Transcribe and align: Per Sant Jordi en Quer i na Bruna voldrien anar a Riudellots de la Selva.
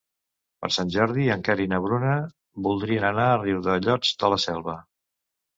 Per 0.63 0.69
Sant 0.77 0.93
Jordi 0.95 1.25
en 1.35 1.43
Quer 1.49 1.57
i 1.65 1.69
na 1.73 1.79
Bruna 1.83 2.15
voldrien 2.69 3.07
anar 3.11 3.27
a 3.35 3.39
Riudellots 3.45 4.19
de 4.25 4.33
la 4.37 4.45
Selva. 4.49 4.79